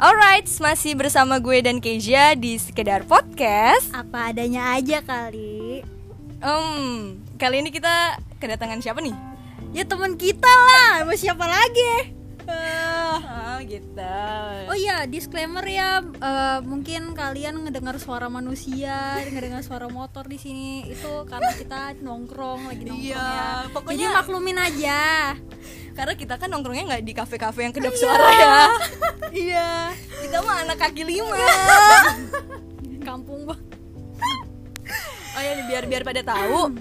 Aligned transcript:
Alright, 0.00 0.48
masih 0.58 0.96
bersama 0.96 1.36
gue 1.36 1.60
dan 1.60 1.76
Keja 1.76 2.32
di 2.32 2.56
sekedar 2.56 3.04
podcast. 3.04 3.92
Apa 3.92 4.32
adanya 4.32 4.72
aja 4.72 5.04
kali. 5.04 5.84
Um, 6.40 7.20
kali 7.36 7.60
ini 7.60 7.68
kita 7.68 8.16
kedatangan 8.40 8.80
siapa 8.80 9.04
nih? 9.04 9.12
Ya 9.76 9.84
teman 9.84 10.16
kita 10.16 10.48
lah, 10.48 11.04
mau 11.04 11.12
siapa 11.12 11.44
lagi? 11.44 12.16
Oh 12.50 13.56
gitu. 13.62 14.16
Oh 14.66 14.74
iya, 14.74 15.04
disclaimer 15.04 15.62
ya, 15.62 16.00
eh, 16.00 16.58
mungkin 16.64 17.12
kalian 17.12 17.62
ngedengar 17.62 18.00
suara 18.00 18.26
manusia, 18.26 19.20
ngedengar 19.22 19.60
suara 19.60 19.86
motor 19.86 20.24
di 20.24 20.34
sini 20.34 20.88
itu 20.88 21.28
karena 21.28 21.52
kita 21.52 21.80
nongkrong 22.00 22.66
lagi 22.66 22.82
nongkrong 22.82 23.04
Iya, 23.06 23.20
ya. 23.20 23.70
pokoknya- 23.70 23.92
Jadi 23.92 24.04
maklumin 24.10 24.58
aja. 24.58 25.00
Karena 25.92 26.14
kita 26.14 26.34
kan 26.38 26.48
nongkrongnya 26.48 26.84
nggak 26.86 27.02
di 27.02 27.12
kafe-kafe 27.12 27.66
yang 27.66 27.74
kedap 27.74 27.92
Iya. 27.92 28.00
suara 28.00 28.28
ya. 28.30 28.54
iya. 29.48 29.68
Kita 30.22 30.36
mah 30.40 30.56
anak 30.62 30.76
kaki 30.78 31.02
lima. 31.02 31.36
Kampung 33.08 33.48
bang. 33.48 33.60
oh 35.30 35.40
ya, 35.40 35.52
biar 35.66 35.84
biar 35.86 36.02
pada 36.04 36.20
tahu, 36.20 36.74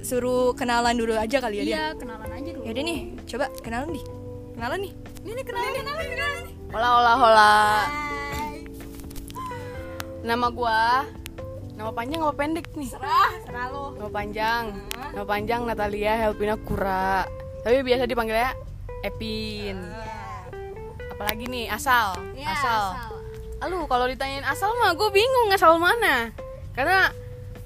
suruh 0.00 0.54
kenalan 0.54 0.94
dulu 0.94 1.16
aja 1.16 1.42
kali 1.42 1.60
ya 1.60 1.64
dia. 1.64 1.74
Iya, 1.74 1.86
kenalan 1.98 2.30
aja 2.30 2.50
dulu. 2.54 2.62
Yaudah 2.64 2.82
nih, 2.84 2.98
coba 3.26 3.46
kenalan 3.60 3.88
nih. 3.92 4.04
Kenalan 4.56 4.78
nih. 4.80 4.92
Ini 5.26 5.32
nih 5.34 5.44
kenalan, 5.44 5.72
kenalan, 5.74 6.06
kenalan. 6.06 6.44
Hola 6.70 6.88
hola 6.92 7.12
hola. 7.18 7.54
Hai. 7.88 8.56
Nama 10.22 10.46
gua 10.50 10.82
Nama 11.76 11.92
panjang 11.92 12.24
apa 12.24 12.32
pendek 12.32 12.66
nih? 12.72 12.88
Serah, 12.88 13.30
serah 13.44 13.66
lo. 13.68 13.92
Nama 14.00 14.08
panjang. 14.08 14.64
Nama 15.12 15.26
panjang 15.28 15.60
Natalia 15.68 16.12
Helpina 16.16 16.56
Kura. 16.56 17.28
Tapi 17.66 17.82
biasa 17.82 18.06
dipanggilnya 18.06 18.54
Epin. 19.02 19.74
Apalagi 21.10 21.50
nih 21.50 21.66
asal. 21.66 22.14
Iya, 22.38 22.54
asal. 22.54 22.82
Aduh, 23.66 23.90
kalau 23.90 24.06
ditanyain 24.06 24.46
asal 24.46 24.70
mah 24.78 24.94
gue 24.94 25.10
bingung 25.10 25.50
asal 25.50 25.74
mana. 25.82 26.30
Karena 26.78 27.10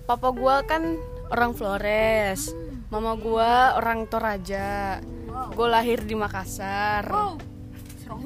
papa 0.09 0.33
gua 0.33 0.65
kan 0.65 0.97
orang 1.29 1.53
Flores. 1.53 2.57
Mama 2.89 3.13
gua 3.21 3.77
orang 3.77 4.09
Toraja. 4.09 5.05
Gue 5.53 5.69
lahir 5.69 6.01
di 6.09 6.17
Makassar. 6.17 7.05
Wow. 7.05 7.37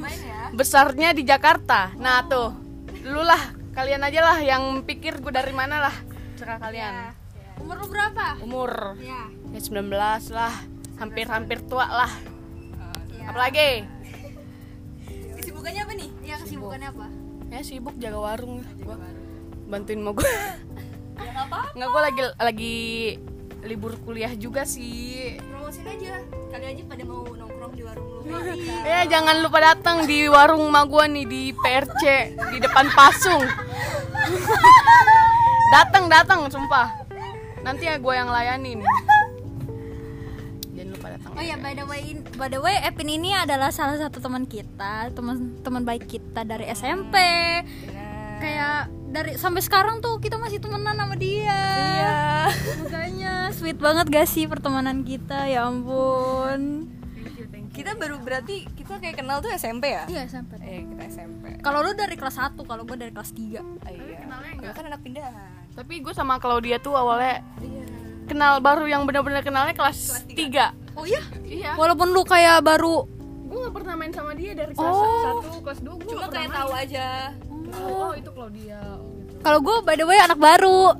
Ya. 0.00 0.48
besarnya 0.56 1.12
di 1.12 1.28
Jakarta. 1.28 1.92
Nah 2.00 2.24
tuh, 2.24 2.56
lu 3.04 3.20
lah, 3.20 3.52
kalian 3.76 4.00
aja 4.00 4.24
lah 4.24 4.38
yang 4.40 4.80
pikir 4.80 5.20
gue 5.20 5.28
dari 5.28 5.52
mana 5.52 5.76
lah, 5.76 5.94
cerah 6.40 6.56
kalian. 6.56 7.12
Umur 7.60 7.84
lu 7.84 7.86
berapa? 7.92 8.40
Umur 8.40 8.96
Ya. 8.98 9.28
ya 9.52 9.60
19 9.60 10.32
lah, 10.32 10.56
hampir-hampir 10.98 11.58
tua 11.66 11.86
lah. 11.86 12.12
ya. 13.14 13.30
Apalagi? 13.30 13.84
Kesibukannya 15.40 15.80
apa 15.82 15.92
nih? 15.96 16.10
Iya, 16.22 16.36
kesibukannya 16.42 16.88
apa? 16.90 17.06
Ya 17.54 17.60
sibuk 17.62 17.94
jaga 18.02 18.18
warung 18.18 18.66
gua 18.82 18.98
bantuin 19.70 20.02
mau 20.02 20.10
gue. 20.10 20.26
Ya 20.26 21.30
nggak 21.78 21.88
gue 21.88 22.02
lagi 22.02 22.22
lagi 22.42 22.78
libur 23.64 23.94
kuliah 24.02 24.34
juga 24.34 24.66
sih. 24.66 25.38
Promosin 25.38 25.86
aja. 25.86 26.20
Kali 26.50 26.64
aja 26.68 26.82
pada 26.84 27.02
mau 27.06 27.24
nongkrong 27.24 27.72
di 27.78 27.82
warung 27.86 28.06
lu. 28.10 28.20
Ya 28.90 29.06
jangan 29.08 29.40
lupa 29.40 29.58
datang 29.62 30.04
di 30.04 30.28
warung 30.28 30.66
ma 30.68 30.84
gua 30.84 31.06
nih 31.08 31.24
di 31.24 31.42
PRC 31.54 32.02
di 32.52 32.58
depan 32.60 32.90
Pasung. 32.92 33.46
datang 35.74 36.04
datang 36.10 36.40
sumpah. 36.50 36.90
Nanti 37.64 37.88
ya 37.88 37.96
gue 37.96 38.14
yang 38.18 38.28
layanin. 38.28 38.84
Oh 41.34 41.42
ya, 41.42 41.58
by 41.58 41.74
the 41.74 41.82
way, 41.82 42.14
by 42.38 42.46
the 42.46 42.62
way, 42.62 42.78
Epin 42.80 43.10
ini 43.10 43.34
adalah 43.34 43.74
salah 43.74 43.98
satu 43.98 44.22
teman 44.22 44.46
kita, 44.46 45.10
teman 45.10 45.58
teman 45.60 45.82
baik 45.82 46.06
kita 46.06 46.46
dari 46.46 46.70
SMP. 46.70 47.18
Kayak 48.38 48.86
dari 49.10 49.34
sampai 49.34 49.58
sekarang 49.58 49.98
tuh 49.98 50.22
kita 50.22 50.38
masih 50.38 50.62
temenan 50.62 50.94
sama 50.94 51.18
dia. 51.18 51.50
Iya. 51.50 52.18
Makanya 52.82 53.32
sweet 53.50 53.78
banget 53.78 54.06
gak 54.10 54.26
sih 54.26 54.46
pertemanan 54.46 55.02
kita? 55.02 55.50
Ya 55.50 55.66
ampun. 55.66 56.86
Kita 57.74 57.98
baru 57.98 58.22
berarti 58.22 58.70
kita 58.70 59.02
kayak 59.02 59.18
kenal 59.18 59.42
tuh 59.42 59.50
SMP 59.50 59.90
ya? 59.90 60.06
Iya, 60.06 60.30
sampai. 60.30 60.62
Eh, 60.62 60.86
kita 60.86 61.02
SMP. 61.10 61.58
Kalau 61.58 61.82
lu 61.82 61.90
dari 61.98 62.14
kelas 62.14 62.38
1, 62.38 62.62
kalau 62.62 62.86
gue 62.86 62.94
dari 62.94 63.10
kelas 63.10 63.34
3. 63.34 63.58
Ah, 63.82 63.90
iya. 63.90 64.22
Gue 64.54 64.70
kan 64.70 64.86
anak 64.86 65.02
pindahan. 65.02 65.34
Tapi 65.74 65.98
gue 65.98 66.14
sama 66.14 66.38
Claudia 66.38 66.78
tuh 66.78 66.94
awalnya 66.94 67.42
Iya. 67.58 67.82
kenal 68.30 68.62
baru 68.62 68.86
yang 68.86 69.02
benar-benar 69.02 69.42
kenalnya 69.42 69.74
kelas 69.74 70.22
3 70.30 70.83
Oh 70.94 71.04
iya? 71.04 71.22
Iya. 71.42 71.70
Walaupun 71.74 72.10
lu 72.10 72.22
kayak 72.22 72.62
baru 72.62 73.06
Gue 73.44 73.58
gak 73.60 73.74
pernah 73.74 73.94
main 73.94 74.10
sama 74.10 74.32
dia 74.34 74.50
dari 74.50 74.72
kelas 74.74 74.90
Oh. 74.90 75.42
1, 75.42 75.62
kelas 75.62 75.78
2 75.82 75.94
gue 75.94 76.06
Cuma 76.10 76.26
kayak 76.26 76.50
tahu 76.50 76.70
aja. 76.72 77.06
Oh, 77.74 78.10
itu 78.12 78.30
Claudia. 78.30 78.82
Oh, 78.98 79.10
gitu. 79.20 79.34
kalau 79.40 79.58
gue 79.60 79.76
by 79.82 79.94
the 79.94 80.06
way 80.06 80.18
anak 80.18 80.38
baru. 80.38 80.94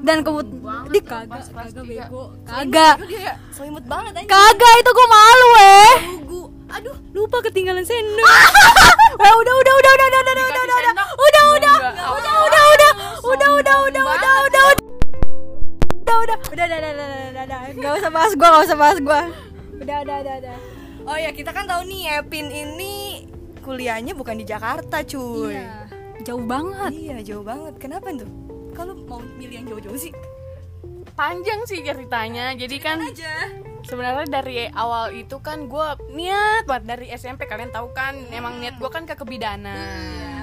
Dan 0.00 0.24
kebut 0.24 0.48
di 0.88 1.00
kagak, 1.00 1.44
kagak 1.50 1.84
bego. 1.84 2.32
Kagak. 2.42 2.94
Dia 3.04 3.20
ya 3.20 3.34
selimut 3.50 3.84
banget 3.84 4.12
aja. 4.16 4.26
Kagak 4.26 4.74
itu 4.78 4.90
gue 4.90 5.08
malu 5.08 5.50
eh. 5.56 5.92
Aduh, 6.70 6.96
lupa 7.10 7.42
ketinggalan 7.42 7.82
sendok. 7.82 8.22
Eh 9.20 9.32
udah 9.36 9.54
udah 9.60 9.74
udah 9.74 9.92
udah 9.92 10.06
udah 10.06 10.20
udah 10.22 10.32
udah 10.32 10.44
udah 10.46 10.64
udah 10.64 10.92
udah 11.20 11.44
udah 11.50 11.74
udah 12.14 12.29
udah 17.40 17.58
udah 17.58 17.60
udah 17.60 17.72
udah 17.72 17.80
nggak 17.80 17.94
usah 18.00 18.10
bahas 18.12 18.32
gua 18.36 18.48
nggak 18.50 18.64
usah 18.68 18.78
bahas 18.78 18.98
gua. 19.00 19.20
Udah 19.80 19.96
udah 20.04 20.16
udah 20.20 20.34
udah. 20.44 20.56
Oh 21.08 21.16
ya, 21.16 21.30
kita 21.32 21.50
kan 21.56 21.64
tahu 21.64 21.88
nih 21.88 22.20
Epin 22.20 22.52
ini 22.52 23.24
kuliahnya 23.64 24.12
bukan 24.12 24.36
di 24.36 24.44
Jakarta, 24.44 25.00
cuy. 25.00 25.56
iya. 25.56 25.88
Jauh 26.20 26.44
banget. 26.44 26.92
Iya, 26.92 27.16
jauh 27.24 27.44
banget. 27.44 27.80
Kenapa 27.80 28.12
tuh? 28.12 28.28
Kalau 28.76 28.92
mau 29.08 29.24
milih 29.40 29.64
yang 29.64 29.66
jauh-jauh 29.72 29.96
sih, 29.96 30.12
Panjang 31.16 31.64
sih 31.64 31.80
ceritanya. 31.80 32.52
Jadi 32.52 32.76
kan 32.80 33.00
aja. 33.00 33.48
sebenarnya 33.80 34.28
dari 34.28 34.68
awal 34.76 35.16
itu 35.16 35.40
kan 35.40 35.64
gue 35.64 35.88
niat 36.12 36.68
banget 36.68 36.84
dari 36.84 37.06
SMP 37.16 37.48
kalian 37.48 37.72
tahu 37.72 37.96
kan 37.96 38.12
emang 38.28 38.60
niat 38.60 38.76
gue 38.76 38.90
kan 38.92 39.08
ke 39.08 39.16
kebidanan. 39.16 39.80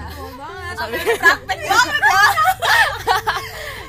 Jauh 0.09 0.33
banget. 0.37 0.75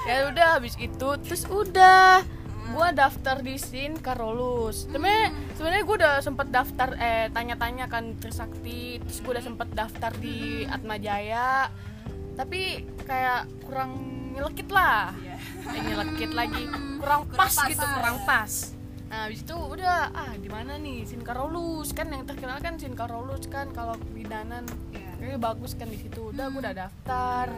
Ya 0.08 0.24
udah 0.24 0.56
habis 0.56 0.72
itu 0.80 1.08
terus 1.20 1.44
udah 1.44 2.24
gue 2.68 2.88
daftar 2.92 3.36
di 3.40 3.56
sin 3.56 3.96
Karolus 3.96 4.86
sebenarnya 4.88 5.32
sebenarnya 5.56 5.82
gue 5.88 5.96
udah 6.04 6.14
sempet 6.20 6.48
daftar 6.52 6.88
eh 7.00 7.26
tanya-tanya 7.32 7.88
kan 7.88 8.14
Trisakti 8.20 9.00
terus 9.02 9.18
gue 9.24 9.32
udah 9.32 9.44
sempet 9.44 9.68
daftar 9.72 10.12
di 10.20 10.68
Atma 10.68 11.00
Jaya. 11.00 11.72
Tapi 12.38 12.86
kayak 13.02 13.50
kurang 13.66 13.98
nyelekit 14.30 14.70
lah. 14.70 15.10
Eh, 15.74 15.82
nyelekit 15.82 16.30
lagi. 16.30 16.70
Kurang 17.02 17.26
pas 17.34 17.50
gitu 17.50 17.82
kurang 17.82 18.22
pas. 18.22 18.78
Nah 19.08 19.26
habis 19.26 19.42
itu 19.42 19.56
udah 19.56 20.12
ah 20.12 20.32
di 20.36 20.46
mana 20.46 20.76
nih 20.78 21.02
sin 21.08 21.24
Karolus 21.24 21.90
kan 21.96 22.12
yang 22.12 22.28
terkenal 22.28 22.62
kan 22.62 22.78
sin 22.78 22.94
Karolus 22.94 23.50
kan 23.50 23.74
kalau 23.74 23.98
bidanan. 24.14 24.62
Kayaknya 25.18 25.38
bagus 25.42 25.74
kan 25.74 25.90
di 25.90 25.98
situ. 25.98 26.30
Udah 26.30 26.46
gue 26.46 26.60
udah 26.62 26.74
daftar. 26.76 27.50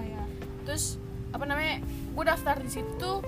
Terus 0.64 0.96
apa 1.30 1.44
namanya 1.44 1.84
gue 1.84 2.24
daftar 2.24 2.56
di 2.58 2.70
situ 2.72 3.20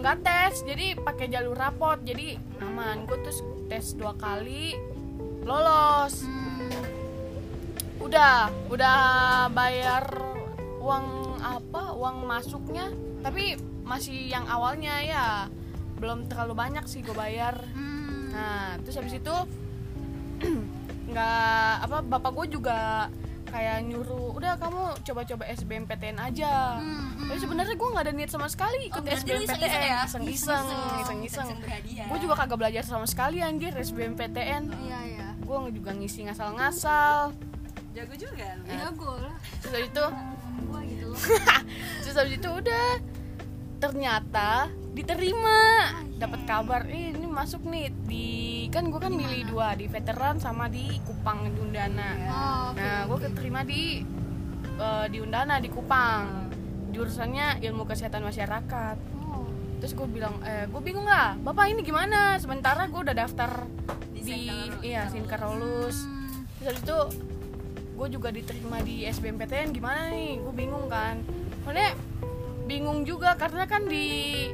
nggak 0.00 0.24
tes 0.24 0.64
jadi 0.64 0.96
pakai 0.96 1.28
jalur 1.28 1.52
rapot 1.52 2.00
jadi 2.00 2.40
aman. 2.64 3.04
Gue 3.04 3.20
terus 3.20 3.44
tes 3.68 3.92
dua 3.92 4.16
kali 4.16 4.72
lolos. 5.44 6.24
Udah 8.00 8.48
udah 8.72 8.98
bayar 9.52 10.08
uang 10.80 11.36
apa 11.44 11.92
uang 11.92 12.24
masuknya 12.24 12.88
tapi 13.20 13.60
masih 13.84 14.32
yang 14.32 14.48
awalnya 14.48 15.04
ya. 15.04 15.26
Belum 16.00 16.24
terlalu 16.24 16.56
banyak 16.56 16.88
sih 16.88 17.04
gue 17.04 17.12
bayar. 17.12 17.60
Nah 18.32 18.80
terus 18.80 18.96
habis 18.96 19.20
itu 19.20 19.36
nggak 21.12 21.74
apa 21.84 22.00
bapak 22.00 22.32
gue 22.40 22.46
juga 22.56 23.12
kayak 23.50 23.76
nyuruh 23.84 24.32
udah 24.38 24.54
kamu 24.56 24.82
coba-coba 25.02 25.44
SBMPTN 25.50 26.16
aja. 26.22 26.78
Tapi 27.18 27.38
sebenarnya 27.38 27.74
gue 27.74 27.88
nggak 27.90 28.04
ada 28.06 28.14
niat 28.14 28.30
sama 28.30 28.46
sekali 28.46 28.88
ikut 28.88 29.02
berarti 29.02 29.30
lu 29.34 29.42
SBMPTN 29.44 29.50
iseng-iseng 29.50 29.84
ya? 29.84 30.00
iseng-iseng 30.06 30.66
iseng-iseng 31.02 31.48
berhadiah. 31.58 32.06
gue 32.08 32.18
juga 32.22 32.34
kagak 32.38 32.58
belajar 32.58 32.82
sama 32.86 33.06
sekali 33.10 33.42
anjir 33.42 33.74
SBMPTN 33.74 34.62
iya 34.86 34.98
iya. 35.04 35.28
Gue 35.42 35.58
juga 35.74 35.90
ngisi 35.92 36.30
ngasal-ngasal. 36.30 37.34
Jago 37.90 38.14
juga 38.14 38.54
lu. 38.54 38.64
iya 38.70 38.86
gue 38.94 39.14
lah 39.18 39.36
terus 39.58 39.82
itu 39.90 40.04
gua 40.70 40.80
gitu 40.86 41.04
loh. 41.10 41.18
Terus 42.06 42.14
habis 42.14 42.34
itu 42.38 42.48
udah 42.48 42.86
ternyata 43.80 44.68
diterima. 44.92 45.88
Dapat 46.20 46.40
kabar 46.44 46.84
"Ih, 46.92 47.16
ini 47.16 47.24
masuk 47.24 47.64
nih 47.64 47.88
di 48.04 48.28
kan 48.68 48.86
gue 48.92 49.00
kan 49.00 49.10
milih 49.10 49.50
dua 49.50 49.74
di 49.74 49.88
veteran 49.88 50.38
sama 50.38 50.68
di 50.68 51.00
Kupang 51.02 51.48
di 51.48 51.58
Undana. 51.58 52.10
Oh, 52.28 52.66
nah 52.76 53.08
gue 53.08 53.18
keterima 53.18 53.64
di 53.64 54.04
eh, 54.78 55.06
di 55.08 55.18
Undana 55.18 55.58
di 55.58 55.72
Kupang. 55.72 56.52
Jurusannya 56.92 57.64
ilmu 57.64 57.88
kesehatan 57.88 58.22
masyarakat. 58.22 58.96
Oh. 59.24 59.48
terus 59.80 59.96
gue 59.96 60.04
bilang 60.12 60.36
eh 60.44 60.68
gue 60.68 60.80
bingung 60.84 61.08
lah 61.08 61.34
bapak 61.40 61.72
ini 61.72 61.80
gimana? 61.80 62.36
Sementara 62.36 62.84
gue 62.84 63.00
udah 63.00 63.16
daftar 63.16 63.64
di, 64.12 64.20
Di 64.20 64.40
iya 64.84 65.08
Sin 65.08 65.24
Karolus 65.24 66.04
terus 66.60 66.76
habis 66.76 66.82
itu 66.84 66.98
gue 67.96 68.08
juga 68.12 68.28
diterima 68.28 68.84
di 68.84 69.08
SBMPTN 69.08 69.72
gimana 69.72 70.12
nih? 70.12 70.36
Gue 70.44 70.52
bingung 70.52 70.84
kan. 70.92 71.24
Soalnya 71.64 71.96
bingung 72.70 73.02
juga 73.02 73.34
karena 73.34 73.66
kan 73.66 73.90
di 73.90 74.46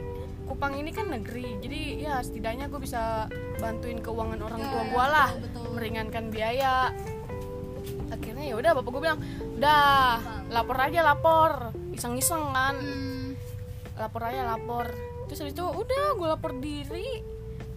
Kupang 0.47 0.79
ini 0.79 0.95
kan 0.95 1.11
negeri. 1.11 1.59
Jadi 1.59 2.07
ya 2.07 2.23
setidaknya 2.23 2.71
gue 2.71 2.79
bisa 2.79 3.27
bantuin 3.59 3.99
keuangan 3.99 4.39
orang 4.47 4.63
tua 4.63 4.83
gue 4.87 5.07
lah 5.11 5.29
meringankan 5.75 6.31
biaya. 6.31 6.95
Akhirnya 8.15 8.47
ya 8.47 8.55
udah 8.55 8.71
bapak 8.79 8.91
gue 8.95 9.03
bilang 9.03 9.21
udah 9.59 9.83
lapor 10.55 10.79
aja 10.79 11.03
lapor. 11.03 11.75
Iseng-iseng 11.91 12.55
kan. 12.55 12.79
Hmm. 12.79 13.35
lapor 13.99 14.23
aja 14.29 14.47
lapor. 14.47 14.87
Terus 15.27 15.39
habis 15.43 15.55
itu 15.59 15.67
udah 15.67 16.15
gue 16.15 16.29
lapor 16.31 16.53
diri. 16.63 17.27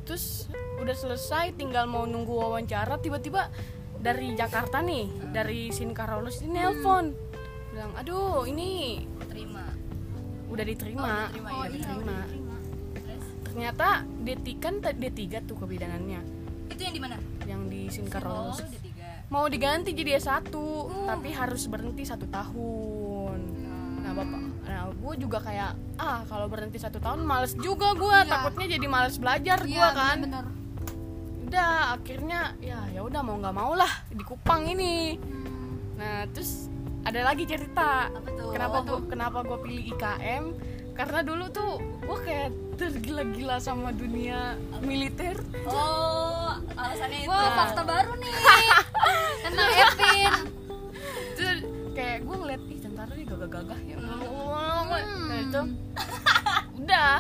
Terus 0.06 0.46
udah 0.78 0.94
selesai 0.94 1.58
tinggal 1.58 1.90
mau 1.90 2.06
nunggu 2.06 2.38
wawancara 2.38 3.02
tiba-tiba 3.02 3.50
dari 3.98 4.38
Jakarta 4.38 4.86
nih 4.86 5.34
dari 5.34 5.74
Sinkarolus 5.74 6.46
ini 6.46 6.62
nelpon. 6.62 7.18
Bilang 7.74 7.98
aduh 7.98 8.46
ini 8.46 9.02
udah 10.50 10.64
diterima. 10.64 11.28
Diterima, 11.28 11.50
udah 11.52 11.66
iya, 11.66 11.72
diterima. 11.72 12.18
Ternyata 13.42 13.88
D3 14.20 14.48
kan 14.58 14.74
t- 14.78 14.94
D3 14.96 15.20
tuh 15.44 15.56
kebidanannya 15.56 16.22
itu 16.70 16.82
yang 16.82 16.94
di 16.94 17.02
mana? 17.02 17.18
Yang 17.44 17.62
di 17.68 17.82
Sinkarolus 17.90 18.62
D3 18.62 18.88
mau 19.30 19.46
diganti 19.46 19.94
jadi 19.94 20.18
S1 20.18 20.50
tapi 21.06 21.30
harus 21.32 21.66
berhenti 21.66 22.02
satu 22.02 22.26
tahun. 22.26 23.38
Nah 24.00 24.12
bapak 24.12 24.42
nah 24.62 24.86
gue 24.88 25.14
juga 25.18 25.38
kayak 25.40 25.72
ah 25.98 26.22
kalau 26.24 26.46
berhenti 26.46 26.78
satu 26.78 26.98
tahun 26.98 27.22
males 27.22 27.54
juga 27.56 27.90
gue 27.92 28.18
takutnya 28.24 28.68
jadi 28.72 28.86
males 28.86 29.18
belajar 29.18 29.58
gue 29.60 29.74
Iya, 29.74 29.90
kan? 29.92 30.18
bener. 30.22 30.46
udah 31.42 31.72
akhirnya 31.92 32.40
ya 32.60 32.86
ya 32.88 33.02
udah 33.02 33.26
mau 33.26 33.34
nggak 33.36 33.56
mau 33.56 33.74
lah 33.74 33.90
di 34.08 34.22
Kupang 34.22 34.70
ini 34.70 35.18
nah 35.96 36.30
terus 36.30 36.70
ada 37.06 37.20
lagi 37.24 37.44
cerita. 37.48 38.12
Apa 38.12 38.30
tuh? 38.34 38.50
kenapa 38.52 38.78
tuh? 38.84 39.00
Kenapa 39.08 39.38
gue 39.46 39.58
pilih 39.64 39.84
IKM 39.96 40.44
karena 41.00 41.20
dulu 41.24 41.46
tuh 41.48 41.80
gue 41.80 42.18
kayak 42.28 42.52
tergila-gila 42.76 43.56
sama 43.60 43.96
dunia 43.96 44.60
militer. 44.84 45.40
Oh 45.64 46.60
alasannya 46.76 47.20
itu. 47.24 47.32
Wah, 47.32 47.52
fakta 47.56 47.82
baru 47.88 48.14
nih. 48.20 48.34
Tentang 49.44 49.72
Epin. 49.72 50.34
terus 51.40 51.60
kayak 51.96 52.28
gue 52.28 52.36
ngeliat 52.36 52.62
ih 52.68 52.80
tentara 52.84 53.12
nih 53.16 53.26
gagah-gagah 53.32 53.80
ya. 53.88 53.96
Nah 53.96 55.40
itu 55.40 55.62
udah. 56.84 57.16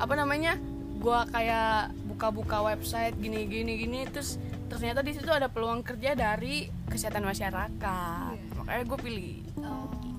Apa 0.00 0.14
namanya? 0.16 0.56
Gue 1.04 1.20
kayak 1.36 1.92
buka-buka 2.08 2.64
website 2.64 3.12
gini 3.20 3.44
gini 3.44 3.76
gini 3.76 4.00
terus 4.08 4.40
ternyata 4.72 5.04
di 5.04 5.12
situ 5.12 5.28
ada 5.28 5.52
peluang 5.52 5.84
kerja 5.84 6.16
dari 6.16 6.72
kesehatan 6.88 7.28
masyarakat 7.28 8.53
makanya 8.64 8.84
gue 8.88 8.98
pilih 9.04 9.28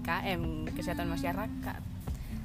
IKM 0.05 0.41
kesehatan 0.77 1.09
masyarakat. 1.09 1.81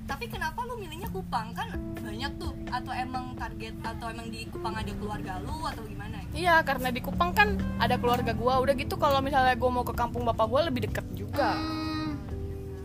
Tapi 0.08 0.26
kenapa 0.26 0.66
lu 0.66 0.74
milihnya 0.80 1.06
Kupang? 1.12 1.54
Kan 1.54 1.70
banyak 2.02 2.32
tuh. 2.40 2.50
Atau 2.72 2.90
emang 2.90 3.36
target 3.38 3.78
atau 3.84 4.10
emang 4.10 4.26
di 4.32 4.48
Kupang 4.50 4.74
ada 4.74 4.90
keluarga 4.96 5.38
lu 5.44 5.54
atau 5.62 5.86
gimana? 5.86 6.18
Iya 6.34 6.64
karena 6.66 6.90
di 6.90 6.98
Kupang 6.98 7.30
kan 7.30 7.54
ada 7.78 7.94
keluarga 8.00 8.34
gue 8.34 8.54
udah 8.64 8.74
gitu 8.74 8.98
kalau 8.98 9.22
misalnya 9.22 9.54
gue 9.54 9.70
mau 9.70 9.86
ke 9.86 9.94
kampung 9.94 10.26
bapak 10.26 10.50
gue 10.50 10.60
lebih 10.72 10.80
deket 10.90 11.06
juga. 11.14 11.54
Hmm. 11.54 12.16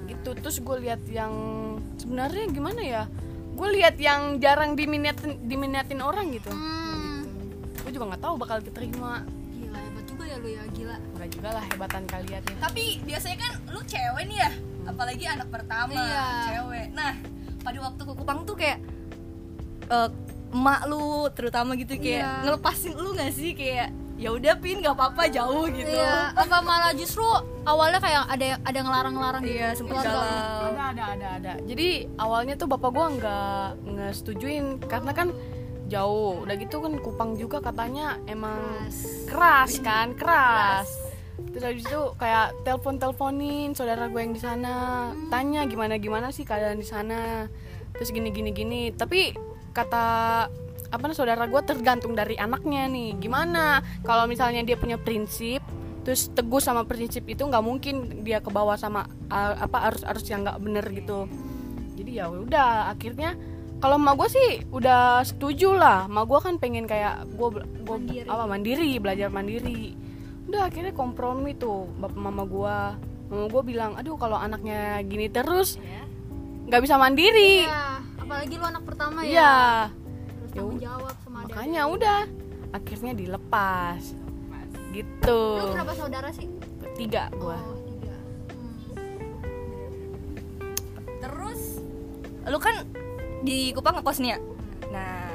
gitu. 0.05 0.37
Terus 0.37 0.61
gue 0.61 0.77
lihat 0.85 1.01
yang 1.09 1.33
sebenarnya 1.97 2.45
gimana 2.51 2.81
ya? 2.85 3.03
Gue 3.55 3.73
lihat 3.79 3.95
yang 3.97 4.37
jarang 4.37 4.77
diminatin 4.77 5.49
diminatin 5.49 6.03
orang 6.03 6.29
gitu. 6.35 6.51
Hmm. 6.51 7.25
gue 7.85 7.91
juga 7.93 8.13
nggak 8.13 8.21
tahu 8.21 8.35
bakal 8.37 8.57
diterima 8.61 9.21
ya 10.35 10.43
lu 10.43 10.49
ya, 10.51 10.63
gila. 10.69 10.95
nggak 11.15 11.29
juga 11.31 11.49
lah 11.55 11.63
hebatan 11.71 12.03
kalian 12.05 12.41
ya. 12.43 12.55
Tapi 12.59 12.83
biasanya 13.01 13.37
kan 13.39 13.51
lu 13.71 13.79
cewek 13.81 14.23
nih 14.27 14.37
ya 14.37 14.51
apalagi 14.85 15.25
anak 15.25 15.47
pertama 15.47 15.95
Iya. 15.95 16.25
cewek. 16.51 16.87
Nah 16.91 17.13
pada 17.63 17.77
waktu 17.81 18.01
ke 18.03 18.13
Kupang 18.13 18.39
tuh 18.43 18.55
kayak 18.55 18.79
eh, 19.87 20.09
emak 20.51 20.81
lu 20.85 21.05
terutama 21.31 21.71
gitu 21.73 21.95
kayak 21.95 22.21
Iya. 22.21 22.31
ngelepasin 22.43 22.93
lu 22.93 23.15
nggak 23.15 23.31
sih? 23.31 23.55
Kayak 23.55 23.89
ya 24.15 24.31
udah 24.31 24.55
pin 24.59 24.79
nggak 24.79 24.95
apa-apa 24.95 25.27
jauh 25.27 25.67
gitu. 25.67 25.91
Iya, 25.91 26.31
apa 26.31 26.63
malah 26.63 26.95
justru 26.95 27.23
awalnya 27.63 27.99
kayak 27.99 28.23
ada 28.29 28.45
yang 28.45 28.59
ada 28.63 28.79
ngelarang-larang 28.79 29.43
gitu. 29.43 29.59
iya 29.59 29.69
sempet 29.75 29.91
galau 29.91 30.23
ada 30.23 30.83
ada 30.91 31.03
ada 31.15 31.27
ada. 31.39 31.51
Jadi 31.63 32.07
awalnya 32.15 32.55
tuh 32.55 32.67
bapak 32.67 32.91
gue 32.91 33.05
nggak 33.19 33.67
ngesetujuin 33.87 34.65
karena 34.87 35.11
kan 35.11 35.27
jauh. 35.87 36.43
Udah 36.43 36.55
gitu 36.57 36.81
kan 36.81 36.93
Kupang 36.99 37.37
juga 37.37 37.61
katanya 37.61 38.17
emang 38.25 38.59
keras. 39.29 39.79
kan 39.81 40.13
keras. 40.17 40.89
Terus 41.51 41.63
habis 41.63 41.83
itu 41.87 42.01
kayak 42.19 42.55
telepon 42.63 42.99
teleponin 42.99 43.75
saudara 43.75 44.07
gue 44.07 44.21
yang 44.23 44.35
di 44.35 44.39
sana 44.43 45.11
tanya 45.27 45.67
gimana 45.67 45.99
gimana 45.99 46.27
sih 46.31 46.43
keadaan 46.43 46.79
di 46.79 46.87
sana. 46.87 47.47
Terus 47.95 48.09
gini 48.11 48.31
gini 48.31 48.51
gini. 48.51 48.81
Tapi 48.91 49.35
kata 49.71 50.05
apa 50.85 51.03
nih 51.11 51.17
saudara 51.17 51.47
gue 51.47 51.61
tergantung 51.63 52.15
dari 52.15 52.35
anaknya 52.35 52.87
nih. 52.87 53.19
Gimana? 53.19 53.79
Kalau 54.03 54.27
misalnya 54.27 54.63
dia 54.63 54.75
punya 54.79 54.99
prinsip 54.99 55.63
terus 56.05 56.29
teguh 56.29 56.61
sama 56.61 56.85
prinsip 56.85 57.25
itu 57.25 57.41
nggak 57.41 57.65
mungkin 57.65 58.21
dia 58.21 58.37
ke 58.37 58.53
bawah 58.53 58.77
sama 58.77 59.09
uh, 59.33 59.57
apa 59.57 59.89
arus 59.89 60.05
arus 60.05 60.25
yang 60.29 60.45
nggak 60.45 60.61
bener 60.61 60.85
gitu. 60.93 61.25
Jadi 61.97 62.11
ya 62.21 62.29
udah 62.29 62.93
akhirnya 62.93 63.33
kalau 63.83 63.95
emak 63.99 64.15
gue 64.17 64.29
sih 64.31 64.49
udah 64.71 65.21
setuju 65.21 65.75
lah. 65.75 66.07
Emak 66.07 66.25
gue 66.25 66.39
kan 66.41 66.55
pengen 66.57 66.85
kayak 66.87 67.27
gue 67.29 67.47
gue 67.61 67.97
apa 68.25 68.43
mandiri 68.47 68.97
belajar 68.97 69.29
mandiri. 69.29 69.93
Udah 70.49 70.69
akhirnya 70.69 70.93
kompromi 70.95 71.53
tuh 71.53 71.89
bapak 71.99 72.17
mama 72.17 72.43
gue 72.47 72.77
mama 73.25 73.45
gue 73.49 73.63
bilang 73.65 73.97
aduh 73.97 74.15
kalau 74.15 74.37
anaknya 74.37 75.01
gini 75.03 75.27
terus 75.29 75.77
nggak 76.65 76.81
bisa 76.81 76.95
mandiri. 76.97 77.65
Iya, 77.67 78.01
apalagi 78.21 78.53
lu 78.57 78.65
anak 78.65 78.83
pertama 78.87 79.19
ya. 79.21 79.29
iya. 79.29 79.55
Terus 80.39 80.51
tanggung 80.55 80.79
jawab 80.81 81.13
sama 81.21 81.37
adik. 81.43 81.53
makanya 81.53 81.81
udah 81.89 82.19
akhirnya 82.73 83.13
dilepas. 83.13 84.01
Gitu. 84.95 85.39
Lu 85.59 85.75
berapa 85.75 85.93
saudara 85.93 86.31
sih? 86.31 86.47
tiga 86.95 87.27
gue 87.35 87.51
Oh, 87.59 87.75
tiga. 87.83 88.15
Hmm. 88.55 88.79
terus 91.19 91.61
lu 92.47 92.59
kan 92.61 92.75
di 93.45 93.71
Kupang 93.71 93.95
ngekos 93.95 94.19
nih 94.19 94.33
ya? 94.33 94.39
Nah 94.89 95.29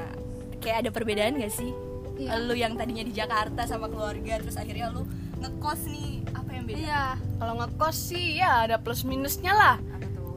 kayak 0.58 0.84
ada 0.84 0.90
perbedaan 0.90 1.38
gak 1.38 1.54
sih? 1.54 1.70
Iya. 2.20 2.36
lu 2.36 2.52
yang 2.52 2.76
tadinya 2.76 3.00
di 3.00 3.16
Jakarta 3.16 3.64
sama 3.64 3.88
keluarga 3.88 4.36
terus 4.36 4.52
akhirnya 4.54 4.92
lu 4.92 5.08
ngekos 5.40 5.88
nih. 5.88 6.20
Apa 6.34 6.50
yang 6.52 6.64
beda? 6.66 6.76
Iya. 6.76 7.04
kalau 7.38 7.54
ngekos 7.56 7.96
sih 7.96 8.36
ya 8.36 8.68
ada 8.68 8.76
plus 8.76 9.02
minusnya 9.02 9.54
lah. 9.54 9.76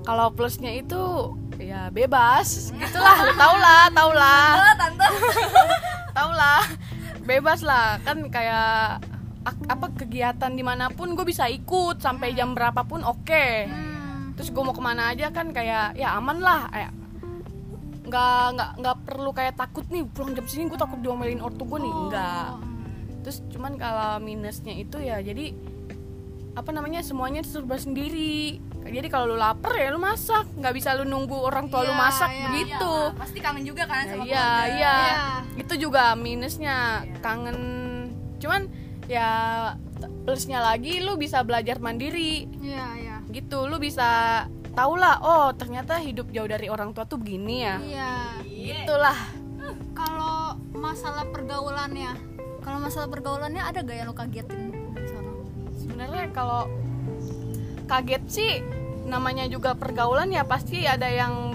Kalau 0.03 0.31
plusnya 0.31 0.71
itu 0.71 1.31
ya 1.57 1.87
bebas. 1.89 2.71
Gitulah 2.71 3.17
tau 3.35 3.55
lah 3.55 3.83
tau 3.89 4.11
lah. 4.11 4.75
Tante 4.75 5.07
tau 6.17 6.31
lah. 6.31 6.63
Bebas 7.23 7.63
lah. 7.63 7.99
Kan 7.99 8.27
kayak 8.27 8.99
ak- 9.43 9.67
apa 9.67 9.87
kegiatan 9.93 10.51
di 10.51 10.59
mana 10.59 10.87
pun 10.87 11.15
gue 11.15 11.23
bisa 11.23 11.47
ikut. 11.47 11.99
Sampai 11.99 12.31
jam 12.31 12.51
berapapun 12.51 13.03
oke. 13.03 13.47
Hmm. 13.63 14.35
terus 14.35 14.49
gue 14.49 14.59
mau 14.59 14.73
ke 14.73 14.81
mana 14.81 15.11
aja 15.11 15.29
kan 15.29 15.51
kayak 15.51 15.95
ya 15.95 16.15
aman 16.15 16.39
lah. 16.39 16.67
Kayak 16.67 16.91
nggak 18.03 18.45
nggak 18.53 18.72
nggak 18.79 18.98
perlu 19.03 19.31
kayak 19.31 19.55
takut 19.55 19.88
nih 19.88 20.03
pulang 20.05 20.33
jam 20.33 20.43
sini 20.43 20.67
gue 20.67 20.75
takut 20.75 21.00
diomelin 21.00 21.39
ortu 21.39 21.63
gue 21.63 21.79
nih. 21.79 21.93
Enggak 21.93 22.50
terus 23.24 23.39
cuman 23.50 23.79
kalau 23.79 24.19
minusnya 24.19 24.75
itu 24.75 25.00
ya 25.00 25.15
jadi 25.17 25.55
apa 26.53 26.69
namanya 26.69 27.00
semuanya 27.00 27.39
serba 27.41 27.75
sendiri. 27.75 28.60
Jadi 28.83 29.07
kalau 29.07 29.31
lu 29.31 29.38
lapar 29.38 29.74
ya 29.74 29.89
lu 29.89 29.98
masak. 29.98 30.43
Nggak 30.53 30.74
bisa 30.75 30.91
lu 30.93 31.03
nunggu 31.03 31.33
orang 31.39 31.65
tua 31.65 31.81
lu 31.81 31.89
Iya, 31.89 31.98
masak 31.98 32.29
iya. 32.29 32.43
begitu. 32.45 32.93
pasti 33.15 33.39
kangen 33.39 33.63
juga 33.63 33.83
kan 33.88 34.03
Nah, 34.03 34.12
sama 34.12 34.24
iya 34.24 34.36
keluarga. 34.36 34.67
iya 34.67 34.95
Iya. 35.00 35.25
itu 35.57 35.74
juga 35.79 36.03
minusnya. 36.13 36.77
Kangen. 37.24 37.57
Cuman 38.38 38.62
ya 39.07 39.29
plusnya 40.24 40.60
lagi 40.60 41.00
lu 41.00 41.15
bisa 41.15 41.41
belajar 41.41 41.79
mandiri. 41.79 42.45
Iya, 42.60 42.86
iya. 43.00 43.15
gitu 43.31 43.65
lu 43.65 43.79
bisa 43.79 44.43
tau 44.73 44.93
lah 44.93 45.21
oh 45.21 45.47
ternyata 45.53 45.97
hidup 45.97 46.29
jauh 46.29 46.45
dari 46.45 46.65
orang 46.65 46.91
tua 46.91 47.05
tuh 47.05 47.17
begini 47.17 47.55
ya 47.61 47.77
Iya. 47.79 48.11
gitulah 48.43 49.17
Kalau 49.93 50.57
masalah 50.73 51.23
pergaulannya, 51.29 52.17
kalau 52.59 52.81
masalah 52.81 53.07
pergaulannya 53.07 53.61
ada 53.61 53.79
gak 53.79 53.93
yang 53.93 54.09
lo 54.09 54.17
kagetin 54.17 54.73
sebenarnya 55.71 56.33
kalau 56.33 56.65
kaget 57.85 58.23
sih 58.25 58.51
namanya 59.03 59.45
juga 59.45 59.71
pergaulan 59.73 60.27
ya 60.27 60.41
pasti 60.43 60.83
ada 60.83 61.05
yang 61.05 61.53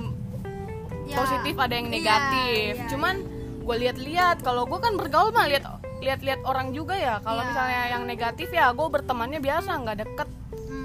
Ya. 1.02 1.18
positif 1.18 1.56
ada 1.56 1.72
yang 1.72 1.88
Iya, 1.88 1.94
negatif 1.96 2.72
iya, 2.76 2.86
cuman 2.86 3.14
gue 3.58 3.76
lihat-lihat 3.80 4.36
kalau 4.40 4.68
gue 4.68 4.76
kan 4.76 4.92
bergaul 4.94 5.32
mah 5.32 5.48
lihat 5.48 5.64
lihat-lihat 5.98 6.44
orang 6.44 6.70
juga 6.70 6.94
ya 6.94 7.16
kalau 7.18 7.40
Iya. 7.40 7.48
misalnya 7.48 7.82
yang 7.90 8.02
negatif 8.04 8.48
ya 8.48 8.70
gue 8.70 8.86
bertemannya 8.86 9.40
biasa 9.40 9.70
nggak 9.74 9.98
deket. 9.98 10.28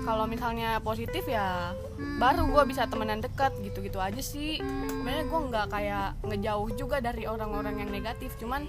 Kalau 0.03 0.27
misalnya 0.27 0.79
positif 0.83 1.24
ya 1.27 1.72
baru 2.19 2.48
gue 2.51 2.63
bisa 2.69 2.86
temenan 2.86 3.24
dekat 3.24 3.55
gitu-gitu 3.63 3.98
aja 3.98 4.19
sih. 4.19 4.60
Sebenarnya 4.62 5.25
gue 5.25 5.39
nggak 5.50 5.67
kayak 5.72 6.07
ngejauh 6.27 6.69
juga 6.75 7.00
dari 7.00 7.24
orang-orang 7.25 7.81
yang 7.81 7.89
negatif 7.89 8.36
cuman 8.38 8.67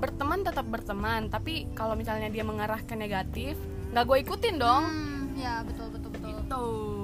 berteman 0.00 0.40
tetap 0.42 0.66
berteman. 0.66 1.28
Tapi 1.28 1.70
kalau 1.76 1.94
misalnya 1.94 2.32
dia 2.32 2.42
mengarah 2.42 2.80
ke 2.82 2.96
negatif 2.96 3.54
nggak 3.92 4.04
gue 4.08 4.18
ikutin 4.24 4.56
dong. 4.56 4.84
Hmm, 4.88 5.36
ya 5.36 5.62
betul 5.62 5.92
betul 5.92 6.10
betul. 6.16 6.36
tuh 6.48 7.00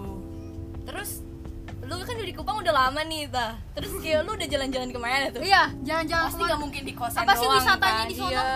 terus 0.87 1.26
lu 1.87 1.95
kan 1.97 2.12
udah 2.12 2.26
di 2.26 2.35
Kupang 2.35 2.57
udah 2.59 2.75
lama 2.75 3.00
nih 3.00 3.26
ta 3.26 3.55
terus 3.73 3.95
kayak 3.97 4.23
lu 4.23 4.35
udah 4.35 4.49
jalan-jalan 4.49 4.88
ke 4.88 4.99
mana 4.99 5.26
tuh 5.28 5.40
Iya, 5.40 5.62
jalan-jalan 5.81 6.25
pasti 6.26 6.43
nggak 6.43 6.61
mungkin 6.61 6.83
di 6.83 6.93
kosan 6.93 7.21
Apa 7.21 7.33
sih 7.33 7.47
wisatanya 7.49 7.95
kan? 7.97 8.07
di 8.07 8.14
sono? 8.14 8.31
Iya. 8.31 8.50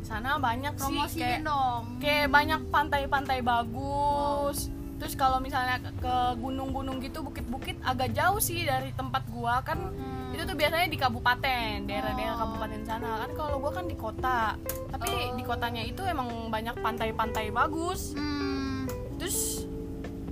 sana 0.00 0.30
banyak 0.38 0.72
sih 0.72 0.80
Promosiin 0.80 1.20
kayak 1.20 1.40
dong. 1.42 1.82
kayak 1.98 2.28
banyak 2.28 2.60
pantai-pantai 2.66 3.38
bagus 3.40 4.58
terus 4.96 5.14
kalau 5.14 5.38
misalnya 5.38 5.76
ke- 5.80 6.00
gunung-gunung 6.36 6.98
gitu 6.98 7.20
bukit-bukit 7.20 7.80
agak 7.82 8.12
jauh 8.12 8.36
sih 8.38 8.64
dari 8.64 8.92
tempat 8.92 9.24
gua 9.28 9.60
kan 9.60 9.80
Hmm. 9.90 10.28
itu 10.30 10.42
tuh 10.42 10.54
biasanya 10.54 10.86
di 10.86 10.96
kabupaten 10.96 11.84
daerah-daerah 11.84 12.36
kabupaten 12.38 12.80
sana 12.82 13.10
kan 13.18 13.30
kalau 13.34 13.56
gua 13.58 13.72
kan 13.72 13.84
di 13.84 13.96
kota 13.96 14.54
tapi 14.88 15.08
di 15.32 15.42
kotanya 15.42 15.82
itu 15.82 16.00
emang 16.02 16.28
banyak 16.46 16.76
pantai-pantai 16.78 17.48
bagus 17.50 18.12
Hmm, 18.12 18.84
terus 19.16 19.64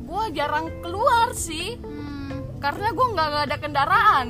gua 0.03 0.29
jarang 0.31 0.69
keluar 0.81 1.33
sih 1.33 1.77
hmm. 1.77 1.98
Karena 2.59 2.91
gua 2.91 3.07
nggak 3.15 3.29
ada 3.49 3.57
kendaraan 3.57 4.29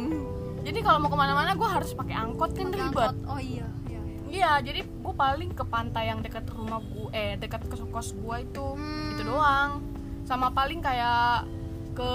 jadi 0.61 0.79
kalau 0.85 0.99
mau 1.01 1.09
ke 1.09 1.17
mana-mana 1.17 1.57
gua 1.57 1.81
harus 1.81 1.97
pakai 1.97 2.13
angkot 2.13 2.53
kan 2.53 2.69
ribet 2.69 2.93
angkot. 2.93 3.15
Oh 3.25 3.41
iya, 3.41 3.65
iya. 3.89 4.01
iya. 4.05 4.21
Iya, 4.29 4.51
jadi 4.61 4.81
gue 4.85 5.15
paling 5.17 5.57
ke 5.57 5.65
pantai 5.65 6.13
yang 6.13 6.21
dekat 6.21 6.45
rumah 6.53 6.77
gue, 6.85 7.09
eh 7.17 7.41
dekat 7.41 7.65
ke 7.65 7.81
kos 7.89 8.13
gue 8.13 8.37
itu, 8.45 8.67
Hmm. 8.77 9.17
itu 9.17 9.23
doang. 9.25 9.81
Sama 10.29 10.53
paling 10.53 10.85
kayak 10.85 11.49
ke 11.97 12.11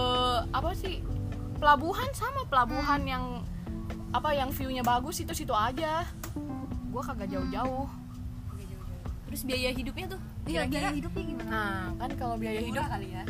apa 0.54 0.70
sih 0.78 1.02
pelabuhan 1.58 2.06
sama 2.14 2.46
pelabuhan 2.46 3.02
Hmm. 3.02 3.10
yang 3.10 3.26
apa 4.14 4.30
yang 4.38 4.54
viewnya 4.54 4.86
bagus 4.86 5.18
itu 5.18 5.34
situ 5.34 5.56
aja. 5.58 6.06
Gue 6.94 7.02
kagak 7.02 7.34
jauh-jauh. 7.34 7.90
terus 9.26 9.50
biaya 9.50 9.74
hidupnya 9.74 10.14
tuh 10.14 10.22
Iya, 10.46 10.70
biaya 10.70 10.94
hidupnya 10.94 11.24
gimana? 11.26 11.50
Nah, 11.50 11.84
kan 11.98 12.12
kalau 12.22 12.38
biaya 12.38 12.62
hidup 12.62 12.86
kali 12.86 13.18
ya 13.18 13.26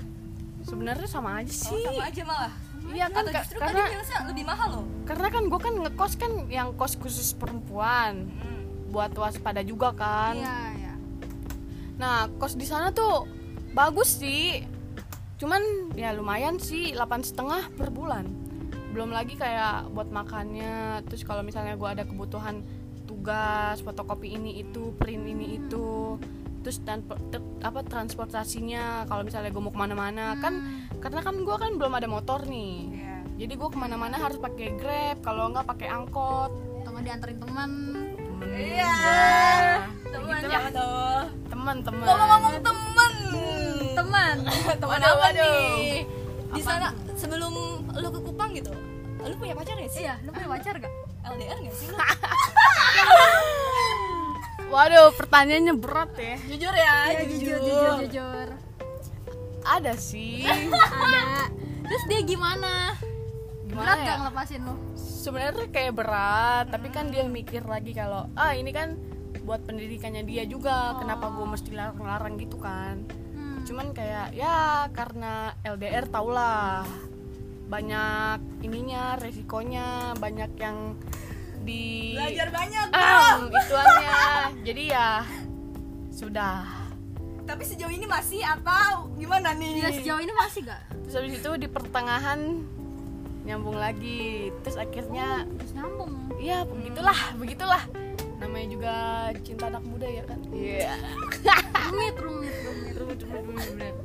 sebenarnya 0.64 1.08
sama 1.08 1.40
aja 1.40 1.48
oh, 1.52 1.60
sih. 1.72 1.84
sama 1.84 2.04
aja 2.08 2.22
malah 2.24 2.54
Iya 2.94 3.10
kan 3.10 3.26
atau 3.26 3.34
justru 3.34 3.58
karena 3.58 3.90
biasa 3.90 4.14
lebih 4.30 4.46
mahal 4.46 4.70
loh 4.70 4.86
karena 5.10 5.28
kan 5.34 5.44
gue 5.50 5.60
kan 5.60 5.74
ngekos 5.82 6.14
kan 6.22 6.32
yang 6.46 6.78
kos 6.78 6.94
khusus 7.02 7.34
perempuan 7.34 8.30
buat 8.94 9.10
waspada 9.18 9.66
juga 9.66 9.90
kan. 9.98 10.38
Iya, 10.38 10.58
iya. 10.78 10.94
Nah, 11.98 12.30
kos 12.38 12.54
di 12.54 12.70
sana 12.70 12.94
tuh 12.94 13.26
bagus 13.74 14.22
sih. 14.22 14.62
Cuman 15.42 15.92
ya 15.98 16.14
lumayan 16.14 16.62
sih, 16.62 16.94
delapan 16.94 17.26
setengah 17.26 17.74
per 17.74 17.90
bulan. 17.90 18.30
Belum 18.94 19.10
lagi 19.10 19.34
kayak 19.34 19.90
buat 19.98 20.14
makannya. 20.14 21.02
Terus 21.10 21.26
kalau 21.26 21.42
misalnya 21.42 21.74
gua 21.74 21.98
ada 21.98 22.06
kebutuhan 22.06 22.62
tugas, 23.10 23.82
fotokopi 23.82 24.38
ini 24.38 24.62
itu, 24.62 24.94
print 25.02 25.26
ini 25.26 25.58
itu. 25.58 26.22
Terus 26.64 26.80
dan 26.86 27.04
apa 27.60 27.84
transportasinya 27.84 29.04
kalau 29.12 29.28
misalnya 29.28 29.52
gue 29.52 29.60
mau 29.60 29.74
ke 29.74 29.80
mana-mana 29.84 30.40
kan 30.40 30.83
karena 31.04 31.20
kan 31.20 31.36
gua 31.44 31.60
kan 31.60 31.76
belum 31.76 31.94
ada 31.94 32.08
motor 32.08 32.40
nih. 32.44 32.76
Iya. 32.90 33.16
Jadi 33.36 33.54
gua 33.54 33.68
ke 33.68 33.76
mana-mana 33.76 34.16
harus 34.16 34.40
pakai 34.40 34.72
grab, 34.74 35.20
kalau 35.20 35.52
nggak 35.52 35.68
pakai 35.68 35.88
angkot. 35.90 36.52
Atau 36.80 36.90
nggak 36.90 37.04
dianterin 37.04 37.38
teman. 37.38 37.72
Iya. 38.46 38.96
Teman 40.06 40.40
teman 40.40 40.42
ya 40.46 40.60
tuh 40.70 41.20
Teman-teman. 41.48 42.06
ngomong-ngomong 42.06 42.56
Teman. 42.60 43.14
teman 43.94 44.36
Waduh, 44.84 45.10
apa 45.10 45.28
nih 45.32 46.04
di 46.50 46.62
sana 46.62 46.88
sebelum 47.14 47.54
lu 47.94 48.08
ke 48.10 48.20
Kupang 48.20 48.52
gitu 48.52 48.74
lu 49.20 49.34
punya 49.38 49.54
pacar 49.54 49.74
gak 49.76 49.90
sih 49.90 50.04
Iya, 50.04 50.20
lu 50.22 50.30
punya 50.30 50.50
pacar 50.50 50.76
gak? 50.76 50.92
LDR 51.24 51.58
gak 51.62 51.74
sih 51.74 51.88
Waduh, 54.68 55.14
pertanyaannya 55.14 55.74
berat 55.78 56.12
ya. 56.14 56.36
jujur 56.44 56.74
ya 56.74 56.96
Iya, 57.08 57.22
jujur, 57.24 57.58
jujur, 57.60 57.96
jujur. 58.04 58.48
Ada 59.64 59.94
sih. 59.96 60.44
Ada. 61.04 61.50
Terus 61.84 62.04
dia 62.08 62.22
gimana? 62.24 62.96
Gimana 63.68 63.84
Berat 63.84 63.98
ya? 63.98 64.06
gak 64.06 64.18
ngelepasin 64.24 64.62
lu? 64.64 64.76
Sebenarnya 64.96 65.68
kayak 65.72 65.94
berat, 65.96 66.66
tapi 66.68 66.92
kan 66.92 67.08
dia 67.08 67.24
mikir 67.24 67.64
lagi 67.64 67.96
kalau 67.96 68.28
ah 68.36 68.52
ini 68.52 68.76
kan 68.76 69.00
buat 69.48 69.64
pendidikannya 69.64 70.28
dia 70.28 70.44
juga. 70.44 71.00
Kenapa 71.00 71.32
gue 71.32 71.48
mesti 71.48 71.72
larang-larang 71.72 72.36
gitu 72.40 72.60
kan? 72.60 73.08
Hmm. 73.32 73.64
Cuman 73.64 73.96
kayak 73.96 74.36
ya 74.36 74.88
karena 74.92 75.56
LDR 75.64 76.12
tau 76.12 76.28
lah 76.28 76.84
banyak 77.74 78.62
ininya 78.62 79.18
resikonya 79.18 80.14
banyak 80.20 80.52
yang 80.60 80.94
di 81.64 82.14
belajar 82.14 82.52
banyak 82.52 82.88
ah, 82.92 83.40
ituannya 83.48 84.20
jadi 84.68 84.84
ya 84.84 85.10
sudah 86.12 86.83
tapi 87.44 87.64
sejauh 87.64 87.92
ini 87.92 88.06
masih 88.06 88.40
atau 88.42 89.12
gimana 89.14 89.52
nih? 89.54 89.72
Dia 89.78 89.90
sejauh 89.92 90.22
ini 90.22 90.34
masih 90.34 90.62
gak? 90.64 90.82
terus 91.04 91.16
habis 91.20 91.36
itu 91.36 91.52
di 91.60 91.68
pertengahan 91.68 92.40
nyambung 93.44 93.76
lagi. 93.76 94.50
Terus 94.64 94.78
akhirnya 94.78 95.44
Terus 95.60 95.72
nyambung. 95.74 96.12
ya 96.40 96.64
begitulah 96.64 97.20
begitulah. 97.36 97.84
Namanya 98.40 98.68
juga 98.68 98.94
cinta 99.40 99.68
anak 99.68 99.84
muda 99.84 100.08
ya 100.08 100.24
kan 100.24 100.40
iya. 100.50 100.96
Rumit, 101.84 102.16
rumit, 102.18 103.20
rumit. 103.24 103.96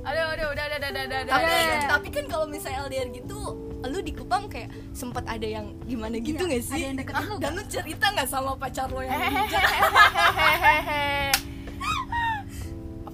aduh 0.00 0.24
aduh 0.32 0.48
udah 0.48 0.64
udah 0.66 0.78
udah 0.80 0.90
udah 0.90 1.04
udah. 1.04 1.20
Tapi, 1.28 1.52
udah. 1.52 1.80
tapi 1.86 2.08
kan 2.08 2.24
kalau 2.26 2.46
misalnya 2.48 2.88
LDR 2.88 3.08
gitu 3.12 3.38
lu 3.78 4.00
di 4.00 4.10
Kupang 4.10 4.48
kayak 4.48 4.72
sempat 4.90 5.22
ada 5.24 5.44
yang 5.44 5.76
gimana 5.84 6.16
gitu 6.18 6.44
Iya, 6.44 6.50
nggak 6.50 6.64
sih? 6.64 6.74
ada 6.74 6.86
yang 6.88 6.96
deketin 6.98 7.24
lu 7.24 7.36
dan 7.38 7.50
lu 7.54 7.62
cerita 7.68 8.06
nggak 8.10 8.28
sama 8.28 8.52
pacar 8.56 8.88
lo 8.88 9.00
yang 9.00 9.14
bijak 9.22 9.64
hehehe 10.34 11.30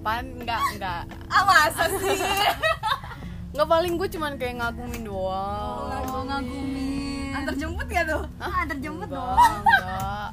apaan 0.05 0.37
enggak 0.37 0.61
enggak 0.77 1.03
ah 1.33 1.43
masa 1.49 1.89
sih. 1.89 2.21
Enggak 3.57 3.69
paling 3.73 3.97
gue 3.97 4.09
cuman 4.13 4.37
kayak 4.37 4.61
ngagumin 4.61 5.01
doang. 5.09 6.05
Oh, 6.13 6.21
ngagumin. 6.29 7.33
antar 7.33 7.57
jemput 7.57 7.89
gak 7.89 8.05
tuh? 8.13 8.29
Ah, 8.37 8.69
antar 8.69 8.77
jemput 8.85 9.09
enggak 9.09 9.17
dong. 9.17 9.65
enggak 9.65 10.29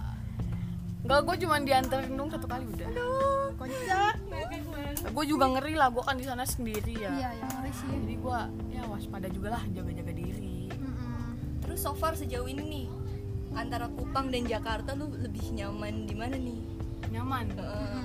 enggak 1.07 1.19
gue 1.23 1.35
cuman 1.47 1.59
dianterin 1.63 2.13
dong 2.19 2.27
satu 2.27 2.51
kali 2.51 2.67
udah. 2.67 2.89
Kocak. 3.55 4.15
Gue 5.07 5.23
juga 5.23 5.45
ngeri 5.55 5.79
lah 5.79 5.87
gue 5.87 6.03
kan 6.03 6.19
di 6.19 6.27
sana 6.27 6.43
sendiri 6.43 6.91
ya. 6.91 7.11
Iya, 7.15 7.29
yang 7.39 7.51
ngeri 7.55 7.71
sih. 7.71 7.87
jadi 7.87 8.15
gue 8.19 8.39
ya 8.75 8.83
waspada 8.91 9.31
juga 9.31 9.55
lah 9.55 9.63
jaga-jaga 9.71 10.11
diri. 10.11 10.67
Mm-mm. 10.67 11.63
terus 11.63 11.79
so 11.79 11.95
far 11.95 12.19
sejauh 12.19 12.43
ini 12.43 12.59
nih 12.59 12.87
antara 13.55 13.87
Kupang 13.87 14.35
dan 14.35 14.43
Jakarta 14.43 14.99
lu 14.99 15.15
lebih 15.15 15.55
nyaman 15.55 16.03
di 16.03 16.15
mana 16.19 16.35
nih? 16.35 16.59
Nyaman? 17.07 17.45
Heeh. 17.55 18.03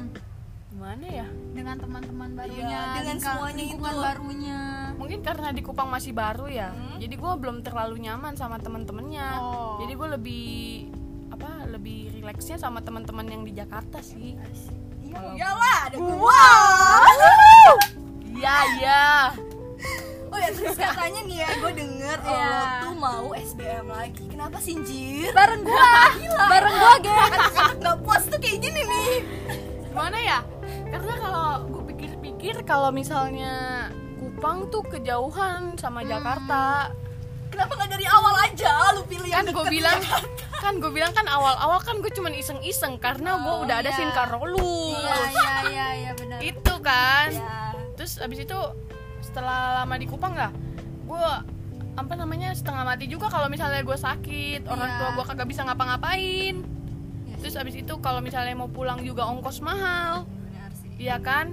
Gimana 0.76 1.06
ya 1.08 1.24
Dengan 1.50 1.80
teman-teman 1.80 2.36
barunya, 2.36 2.68
Iya, 2.68 2.82
dengan 3.00 3.16
semuanya 3.16 3.56
lingkungan 3.58 3.90
itu. 3.90 4.04
barunya. 4.04 4.60
mungkin 4.94 5.18
karena 5.20 5.48
di 5.50 5.62
Kupang 5.62 5.88
masih 5.88 6.12
baru 6.12 6.44
ya 6.46 6.68
Hmm. 6.68 6.98
jadi 6.98 7.14
gue 7.14 7.32
belum 7.34 7.56
terlalu 7.60 7.96
nyaman 7.98 8.32
sama 8.34 8.56
temen-temennya 8.58 9.28
Oh. 9.36 9.76
jadi 9.78 9.92
gue 9.94 10.08
lebih 10.10 10.46
apa 11.28 11.48
lebih 11.66 12.12
rileksnya 12.12 12.56
sama 12.56 12.80
teman-teman 12.80 13.24
yang 13.24 13.42
di 13.42 13.52
Jakarta 13.52 14.00
sih 14.00 14.36
iya 15.00 15.16
iyalah 15.32 15.76
ada 15.86 15.96
gua 15.96 16.44
iya 18.26 18.56
iya 18.76 19.04
oh 20.26 20.36
ya 20.36 20.48
terus 20.50 20.76
katanya 20.76 21.20
nih 21.22 21.38
ya 21.38 21.50
gue 21.56 21.72
denger 21.74 22.18
oh, 22.18 22.28
Iya. 22.28 22.46
lo 22.46 22.60
tuh 22.82 22.94
mau 22.94 23.26
SBM 23.32 23.86
lagi 23.86 24.24
kenapa 24.26 24.58
sih 24.58 24.76
Jir 24.78 25.32
Bareng 25.32 25.62
gua. 25.62 25.88
Bareng 26.46 26.74
gua, 26.74 26.94
geng. 27.00 27.32
nggak 27.80 27.96
puas 28.02 28.24
tuh 28.24 28.36
kayak 28.36 28.60
gini 28.60 28.80
nih 28.82 29.12
gimana 29.86 30.18
ya 30.18 30.38
karena 30.96 31.14
kalau 31.20 31.48
gue 31.68 31.82
pikir-pikir 31.86 32.54
kalau 32.64 32.88
misalnya 32.88 33.86
Kupang 34.16 34.68
tuh 34.68 34.80
kejauhan 34.82 35.76
sama 35.76 36.00
Jakarta 36.02 36.88
kenapa 37.46 37.72
nggak 37.74 37.90
dari 37.90 38.06
awal 38.08 38.34
aja 38.42 38.72
lu 38.92 39.04
pilih 39.04 39.28
kan 39.28 39.44
gue 39.44 39.64
bilang 39.68 40.00
Jakarta? 40.00 40.44
kan 40.56 40.74
gue 40.76 40.88
bilang 40.88 41.12
kan 41.12 41.28
awal-awal 41.28 41.78
kan 41.78 42.00
gue 42.00 42.08
cuman 42.10 42.32
iseng-iseng 42.32 42.96
karena 42.96 43.36
gue 43.36 43.54
udah 43.60 43.76
ada 43.78 43.92
iya. 43.92 43.96
SIM 43.96 44.10
Karolus 44.10 44.96
Iya, 44.96 45.16
iya, 45.28 45.52
iya, 45.68 45.86
iya 45.94 46.10
benar. 46.16 46.38
itu 46.40 46.74
kan 46.80 47.28
ya 47.28 47.76
terus 47.92 48.16
abis 48.16 48.44
itu 48.44 48.58
setelah 49.20 49.84
lama 49.84 49.94
di 49.96 50.06
Kupang 50.06 50.32
lah 50.32 50.48
gue 51.06 51.28
apa 51.96 52.12
namanya 52.12 52.52
setengah 52.52 52.84
mati 52.84 53.04
juga 53.04 53.28
kalau 53.28 53.48
misalnya 53.48 53.80
gue 53.80 53.96
sakit 53.96 54.64
orang 54.64 54.90
Iya. 54.90 54.98
tua 54.98 55.08
gue 55.12 55.24
kagak 55.28 55.48
bisa 55.48 55.60
ngapa-ngapain 55.62 56.56
Iya 57.26 57.36
terus 57.36 57.54
abis 57.54 57.76
itu 57.76 57.94
kalau 58.00 58.20
misalnya 58.20 58.52
mau 58.54 58.68
pulang 58.68 59.00
juga 59.00 59.24
ongkos 59.24 59.60
mahal 59.60 60.24
iya 60.96 61.20
kan? 61.20 61.52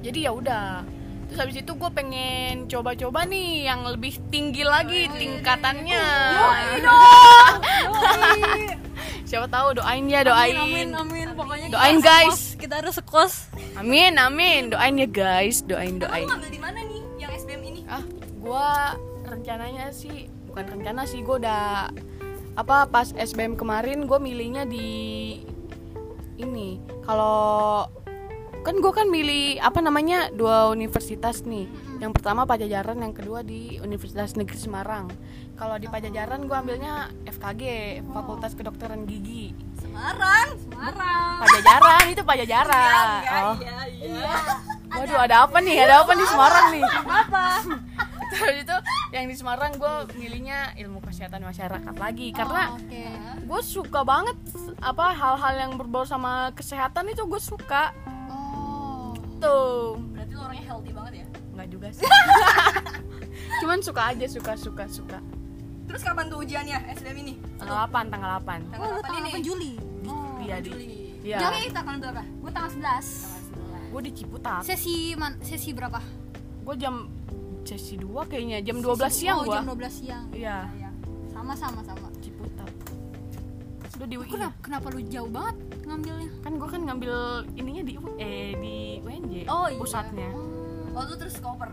Jadi 0.00 0.24
ya 0.24 0.32
udah. 0.32 0.80
Terus 1.30 1.38
habis 1.38 1.62
itu 1.62 1.72
gue 1.78 1.90
pengen 1.94 2.66
coba-coba 2.66 3.22
nih 3.22 3.70
yang 3.70 3.86
lebih 3.86 4.18
tinggi 4.34 4.66
lagi 4.66 5.06
tingkatannya. 5.14 6.02
Siapa 9.30 9.46
tahu 9.46 9.78
doain 9.78 10.10
ya 10.10 10.26
doain. 10.26 10.58
Amin, 10.58 10.90
amin. 10.90 11.28
Pokoknya 11.38 11.70
Doain, 11.70 12.02
kita 12.02 12.10
guys. 12.10 12.34
sekos. 12.34 12.58
Kita 12.58 12.74
harus 12.82 12.94
sekos. 12.98 13.32
amin 13.78 14.18
amin. 14.18 14.74
Doain 14.74 14.98
ya 14.98 15.06
guys. 15.06 15.62
Doain 15.62 16.02
doain 16.02 16.26
lu 16.26 16.34
ngambil 16.34 16.50
di 16.50 16.58
mana 16.58 16.82
nih 16.82 16.98
yang 17.22 17.30
SBM 17.30 17.62
ini? 17.62 17.86
Ah 17.86 18.02
gue 18.42 18.68
rencananya 19.22 19.94
sih 19.94 20.26
bukan 20.50 20.66
rencana 20.66 21.06
sih 21.06 21.22
gue 21.22 21.36
udah 21.38 21.94
apa 22.58 22.90
pas 22.90 23.14
SBM 23.14 23.54
kemarin 23.54 24.10
gue 24.10 24.18
milihnya 24.18 24.66
di 24.66 24.90
ini. 26.34 26.82
Kalau 27.06 27.86
kan 28.60 28.76
gue 28.76 28.92
kan 28.92 29.08
milih 29.08 29.56
apa 29.58 29.80
namanya 29.80 30.28
dua 30.30 30.68
universitas 30.68 31.42
nih. 31.42 31.64
Yang 32.00 32.12
pertama 32.20 32.44
Pajajaran 32.44 33.00
yang 33.00 33.12
kedua 33.12 33.40
di 33.40 33.80
Universitas 33.80 34.36
Negeri 34.36 34.56
Semarang. 34.56 35.08
Kalau 35.56 35.76
di 35.76 35.88
Pajajaran 35.88 36.44
gue 36.44 36.56
ambilnya 36.56 37.08
FKG 37.24 37.62
Fakultas 38.08 38.52
Kedokteran 38.52 39.04
Gigi. 39.04 39.52
Semarang 39.80 40.56
Semarang. 40.60 41.40
Pajajaran 41.40 42.04
itu 42.08 42.22
Pajajaran. 42.22 43.08
Oh. 43.24 43.56
iya 43.60 43.78
iya. 43.96 44.34
Waduh 44.90 45.20
ada 45.20 45.36
apa 45.48 45.56
nih? 45.60 45.76
Ada 45.80 45.94
apa 46.04 46.12
di 46.12 46.24
Semarang 46.26 46.66
nih? 46.72 46.84
Apa? 47.04 47.44
Terus 48.30 48.56
itu 48.62 48.76
yang 49.10 49.24
di 49.26 49.34
Semarang 49.34 49.72
gue 49.74 49.94
milihnya 50.16 50.72
ilmu 50.76 51.00
kesehatan 51.00 51.42
masyarakat 51.42 51.94
lagi. 51.96 52.28
Karena 52.30 52.70
Oh, 52.70 52.78
oke. 52.78 53.04
gue 53.44 53.60
suka 53.60 54.00
banget 54.04 54.36
apa 54.80 55.12
hal-hal 55.12 55.54
yang 55.58 55.72
berbau 55.76 56.04
sama 56.04 56.52
kesehatan 56.54 57.08
itu 57.08 57.24
gue 57.24 57.40
suka 57.40 57.92
tuh 59.40 59.96
berarti 60.12 60.32
lo 60.36 60.42
orangnya 60.44 60.64
healthy 60.68 60.90
banget 60.92 61.12
ya? 61.24 61.26
Nggak 61.56 61.68
juga 61.72 61.88
sih. 61.90 62.04
Cuman 63.64 63.78
suka 63.80 64.02
aja 64.12 64.26
suka 64.28 64.52
suka 64.54 64.84
suka. 64.86 65.18
Terus 65.90 66.06
kapan 66.06 66.30
tuh 66.30 66.38
ujiannya 66.44 66.76
SBM 67.00 67.16
ini? 67.26 67.34
Tanggal 67.58 67.88
8 67.90 68.12
tanggal 68.14 68.30
8 68.38 68.46
oh 68.46 68.70
tanggal 68.70 68.88
lu 68.94 69.00
kapan 69.02 69.10
tanggal 69.10 69.20
ini? 69.26 69.42
8 69.42 69.48
Juli. 69.48 69.72
Oh 70.06 70.36
iya 70.38 70.56
di. 70.62 70.70
Juli. 70.70 70.86
Iya. 71.20 71.38
Juli 71.42 71.62
tanggal 71.74 71.94
berapa? 71.98 72.22
Gue 72.22 72.50
tanggal 72.54 72.70
11 72.78 73.40
gue 73.90 74.00
di 74.06 74.12
Ciputat. 74.14 74.62
Sesi 74.62 75.18
man 75.18 75.42
sesi 75.42 75.74
berapa? 75.74 75.98
Gue 76.62 76.74
jam 76.78 77.10
sesi 77.66 77.98
2 77.98 78.30
kayaknya 78.30 78.62
jam 78.62 78.78
12 78.78 79.10
siang 79.10 79.42
oh 79.42 79.44
gue 79.44 79.54
jam 79.58 79.66
12 79.66 79.90
siang. 79.90 80.24
Iya. 80.30 80.70
Iya. 80.78 80.90
sama 81.34 81.52
sama 81.58 81.82
sama. 81.82 82.06
Ciputat. 82.22 82.70
Lu 83.98 84.06
di 84.06 84.16
UI 84.16 84.30
kenapa 84.30 84.54
kenapa 84.62 84.86
lu 84.94 85.02
jauh 85.10 85.28
banget 85.28 85.56
ngambilnya? 85.84 86.30
Kan 86.46 86.52
gue 86.56 86.68
kan 86.70 86.80
ngambil 86.86 87.14
ininya 87.58 87.82
di 87.82 87.92
eh 88.22 88.54
di 88.56 88.78
oh, 89.46 89.66
iya. 89.70 89.78
pusatnya. 89.78 90.30
Oh, 90.90 91.02
itu 91.06 91.14
terus 91.16 91.36
koper? 91.38 91.70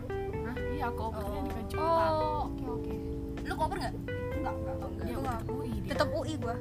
Hah? 0.48 0.56
iya 0.78 0.88
kopernya 0.94 1.40
oh. 1.42 1.46
di 1.50 1.74
oh 1.74 2.40
oke 2.46 2.64
oke. 2.64 2.82
Okay. 2.86 3.46
lu 3.50 3.54
koper 3.58 3.76
nggak? 3.82 3.94
Nggak 4.38 4.54
enggak 4.54 4.74
enggak. 4.78 4.90
Iya, 5.08 5.16
UI 5.50 5.70
dia. 5.82 5.90
tetap 5.90 6.08
UI 6.14 6.32
gua. 6.38 6.56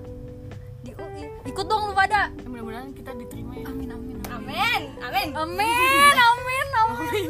Di 0.82 0.92
UI 0.98 1.24
ikut 1.46 1.66
dong 1.70 1.84
lu 1.88 1.94
pada. 1.94 2.22
Mudah-mudahan 2.44 2.90
kita 2.98 3.12
diterima 3.14 3.54
ya. 3.62 3.66
Amin 3.70 3.90
amin 3.94 4.18
amin. 4.26 4.34
Amin 4.34 4.84
amin. 5.08 5.30
Amin 5.38 6.68
amin, 6.78 7.30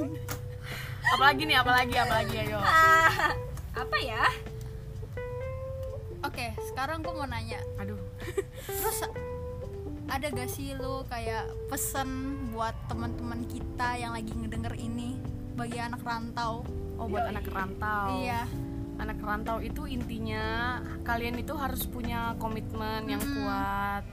apalagi 1.07 1.41
nih 1.47 1.57
apalagi 1.59 1.95
apalagi 1.99 2.35
ayo. 2.47 2.59
Ah, 2.63 3.31
apa 3.75 3.97
ya? 3.99 4.23
Oke 6.23 6.55
sekarang 6.71 7.03
gua 7.03 7.13
mau 7.23 7.27
nanya. 7.27 7.59
Aduh. 7.83 7.99
Terus 8.63 9.03
ada 10.07 10.27
gak 10.31 10.47
sih 10.47 10.71
lu 10.71 11.03
kayak 11.11 11.51
pesen 11.67 12.39
teman-teman 12.87 13.43
kita 13.45 13.99
yang 13.99 14.15
lagi 14.15 14.31
ngedenger 14.31 14.73
ini 14.79 15.19
bagi 15.59 15.77
anak 15.77 16.01
rantau. 16.01 16.63
Oh 16.97 17.05
buat 17.05 17.27
anak 17.29 17.45
rantau. 17.51 18.23
Iya. 18.23 18.47
Anak 18.97 19.19
rantau 19.21 19.61
itu 19.61 19.85
intinya 19.85 20.79
kalian 21.05 21.37
itu 21.37 21.53
harus 21.53 21.85
punya 21.85 22.33
komitmen 22.41 23.05
yang 23.05 23.21
Hmm. 23.21 23.35
kuat. 23.37 24.03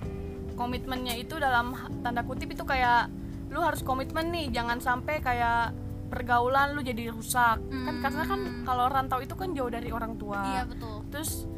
Komitmennya 0.59 1.15
itu 1.17 1.41
dalam 1.41 1.73
tanda 2.05 2.21
kutip 2.27 2.53
itu 2.53 2.67
kayak 2.67 3.09
lu 3.49 3.63
harus 3.63 3.81
komitmen 3.81 4.35
nih 4.35 4.51
jangan 4.51 4.83
sampai 4.83 5.23
kayak 5.23 5.73
pergaulan 6.13 6.77
lu 6.77 6.85
jadi 6.85 7.09
rusak. 7.15 7.63
Kan 7.65 7.95
karena 8.05 8.23
kan 8.29 8.41
kalau 8.69 8.91
rantau 8.91 9.23
itu 9.25 9.33
kan 9.39 9.55
jauh 9.57 9.71
dari 9.73 9.89
orang 9.95 10.19
tua. 10.21 10.43
Hmm. 10.43 10.53
iya 10.53 10.63
betul. 10.69 10.97
Terus 11.09 11.49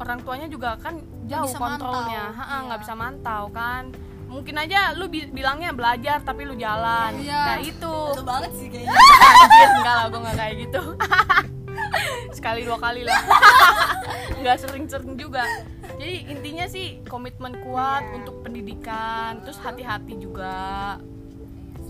orang 0.00 0.18
tuanya 0.24 0.48
juga 0.50 0.74
kan 0.80 0.98
jauh 1.30 1.46
bisa 1.46 1.60
kontrolnya. 1.60 2.34
nggak 2.34 2.78
iya. 2.80 2.82
bisa 2.82 2.94
mantau 2.98 3.44
kan 3.54 3.92
mungkin 4.32 4.56
aja 4.56 4.96
lu 4.96 5.06
bi- 5.06 5.28
bilangnya 5.28 5.76
belajar 5.76 6.24
tapi 6.24 6.48
lu 6.48 6.56
jalan. 6.56 7.20
Iya. 7.20 7.40
nah 7.52 7.58
itu. 7.60 7.94
Lu 8.16 8.24
banget 8.24 8.50
sih 8.56 8.66
kayaknya. 8.66 8.96
Anjir, 8.96 9.68
enggak 9.78 9.94
lah 9.94 10.06
gue 10.08 10.20
nggak 10.24 10.36
kayak 10.36 10.54
gitu. 10.64 10.82
Sekali 12.36 12.60
dua 12.64 12.78
kali 12.80 13.04
lah. 13.04 13.20
Nggak 14.42 14.56
sering-sering 14.58 15.14
juga. 15.14 15.44
Jadi 16.00 16.26
intinya 16.26 16.66
sih 16.66 16.98
komitmen 17.06 17.60
kuat 17.62 18.02
untuk 18.10 18.42
pendidikan 18.42 19.38
terus 19.44 19.60
hati-hati 19.60 20.18
juga. 20.18 20.96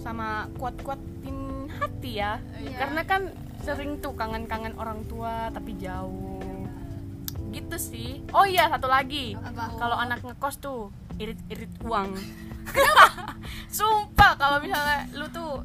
Sama 0.03 0.51
kuat-kuatin 0.59 1.71
hati 1.73 2.21
ya. 2.21 2.43
Karena 2.77 3.07
kan 3.07 3.33
sering 3.63 4.03
tuh 4.03 4.13
kangen-kangen 4.13 4.75
orang 4.77 5.07
tua 5.07 5.49
tapi 5.49 5.79
jauh. 5.79 6.43
Gitu 7.55 7.77
sih. 7.79 8.11
Oh 8.35 8.45
iya 8.45 8.69
satu 8.69 8.91
lagi. 8.91 9.39
Kalau 9.79 9.97
anak 9.97 10.21
ngekos 10.21 10.61
tuh 10.61 10.93
irit-irit 11.23 11.73
uang. 11.87 12.11
Sumpah 13.77 14.33
kalau 14.37 14.59
misalnya 14.59 15.07
lu 15.15 15.27
tuh 15.31 15.63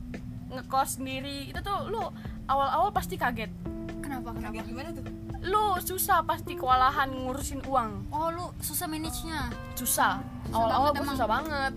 ngekos 0.54 1.02
sendiri 1.02 1.52
itu 1.52 1.60
tuh 1.60 1.92
lu 1.92 2.02
awal-awal 2.48 2.94
pasti 2.96 3.20
kaget. 3.20 3.52
Kenapa 4.00 4.32
kenapa? 4.32 4.54
Kaget 4.54 4.66
gimana 4.70 4.90
tuh? 4.96 5.04
Lu 5.48 5.66
susah 5.84 6.24
pasti 6.24 6.56
kewalahan 6.56 7.12
ngurusin 7.12 7.66
uang. 7.68 8.10
Oh 8.14 8.32
lu 8.32 8.46
susah 8.64 8.88
manage 8.88 9.28
nya 9.28 9.52
susah 9.76 10.24
awal-awal 10.56 10.96
gue 10.96 11.06
susah 11.06 11.28
banget. 11.28 11.74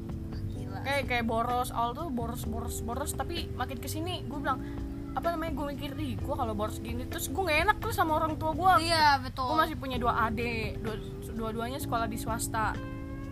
Gila 0.55 0.79
kayak 0.87 1.03
kayak 1.11 1.25
boros 1.27 1.75
awal 1.75 1.93
tuh 1.97 2.09
boros 2.09 2.47
boros 2.47 2.79
boros 2.87 3.13
tapi 3.17 3.51
makin 3.59 3.79
ke 3.83 3.91
sini 3.91 4.23
gue 4.25 4.39
bilang 4.39 4.63
apa 5.11 5.35
namanya 5.35 5.59
gue 5.59 5.67
mikir 5.75 5.91
ih 5.99 6.15
gue 6.23 6.35
kalau 6.39 6.55
boros 6.55 6.79
gini 6.79 7.03
terus 7.11 7.35
gue 7.35 7.43
gak 7.43 7.67
enak 7.67 7.77
tuh 7.83 7.91
sama 7.91 8.15
orang 8.15 8.39
tua 8.39 8.55
gue 8.55 8.87
iya 8.87 9.19
betul. 9.19 9.51
Gue 9.51 9.59
masih 9.59 9.77
punya 9.77 9.99
dua 9.99 10.31
adik 10.31 10.79
dua, 10.79 10.95
dua-duanya 11.35 11.83
sekolah 11.83 12.07
di 12.07 12.15
swasta 12.15 12.79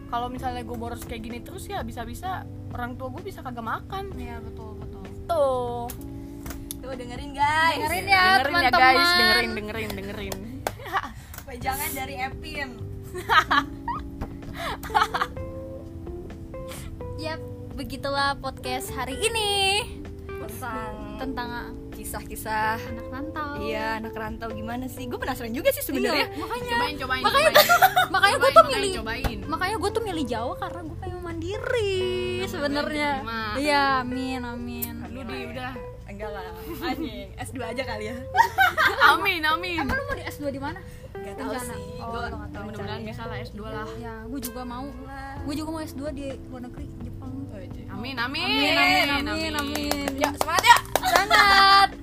kalau 0.08 0.32
misalnya 0.32 0.64
gue 0.64 0.76
boros 0.76 1.04
kayak 1.04 1.20
gini 1.20 1.38
terus 1.44 1.68
ya 1.68 1.84
bisa-bisa 1.84 2.48
orang 2.72 2.96
tua 2.96 3.12
gue 3.12 3.28
bisa 3.28 3.44
kagak 3.44 3.64
makan. 3.64 4.08
Iya 4.16 4.40
betul 4.40 4.80
betul. 4.80 5.04
Tuh. 5.28 5.84
Tuh 6.80 6.96
dengerin 6.96 7.36
guys. 7.36 7.76
Dengerin 7.76 8.06
ya 8.08 8.40
dengerin 8.40 8.64
ya 8.64 8.70
teman-teman. 8.72 8.96
guys. 8.96 9.10
Dengerin 9.12 9.50
dengerin 9.52 9.90
dengerin. 9.92 10.36
Jangan 11.64 11.90
dari 11.96 12.14
Epin. 12.20 12.76
Yap, 17.18 17.42
begitulah 17.74 18.38
podcast 18.38 18.94
hari 18.94 19.18
ini. 19.18 19.82
Tentang 20.28 21.18
tentang 21.18 21.74
kisah-kisah. 21.98 22.78
anak 22.78 23.10
rantau. 23.10 23.58
iya 23.58 23.98
anak 23.98 24.14
rantau. 24.14 24.54
Gimana 24.54 24.86
sih? 24.86 25.10
Gue 25.10 25.18
penasaran 25.18 25.50
juga 25.50 25.74
sih 25.74 25.82
sebenarnya. 25.82 26.30
Iya, 26.30 26.38
makanya. 26.38 26.70
Cobain 26.70 26.94
cobain 26.94 27.22
makanya 27.26 27.50
Cobain, 27.58 27.98
Jawa 30.28 30.54
karena 30.54 30.80
gue 30.82 30.98
pengen 30.98 31.20
mandiri 31.20 31.96
sebenarnya. 32.44 33.10
diterima. 33.18 33.40
Iya, 33.56 33.84
amin 34.02 34.40
amin. 34.42 34.94
lu 35.08 35.20
di 35.24 35.48
udah 35.48 35.72
enggak 36.04 36.30
lah 36.30 36.44
anjing 36.82 37.32
S2 37.34 37.58
aja 37.66 37.82
kali 37.84 38.04
ya 38.06 38.16
amin 39.12 39.42
amin 39.42 39.76
Emang 39.78 39.94
lu 39.94 40.04
mau 40.04 40.14
di 40.14 40.24
S2 40.24 40.44
di 40.48 40.60
mana? 40.60 40.78
Gak 41.10 41.34
tahu 41.34 41.50
Rencana. 41.50 41.74
sih 41.74 41.84
Oh, 41.98 42.06
gue 42.06 42.24
mudah-mudahan 42.30 43.02
bisa 43.02 43.22
lah 43.24 43.36
S2 43.38 43.60
lah 43.62 43.86
Ya, 43.96 44.14
gue 44.22 44.40
juga 44.40 44.62
mau. 44.62 44.86
Gue 45.42 45.54
juga 45.54 45.68
mau 45.70 45.80
S2 45.80 46.02
di 46.12 46.26
luar 46.46 46.62
negeri, 46.62 46.86
Jepang. 47.00 47.32
amin 47.90 48.16
amin 48.16 48.44
Amin, 48.46 49.24
amin, 49.26 49.52
amin, 49.54 50.10
ya 50.14 50.28
semangat 50.32 50.62
ya 50.62 50.78
Sangat. 51.08 51.88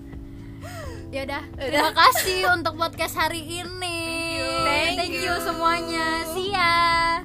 Ya 1.08 1.24
udah, 1.24 1.44
terima 1.56 1.92
kasih 1.96 2.44
untuk 2.52 2.76
podcast 2.76 3.16
hari 3.16 3.40
ini. 3.40 4.00
Thank 4.68 4.96
Thank 5.00 5.16
you. 5.16 5.24
you 5.24 5.36
semuanya. 5.40 6.28
See 6.28 6.52
ya. 6.52 7.24